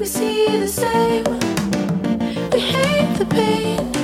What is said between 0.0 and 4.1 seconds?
we see the pain.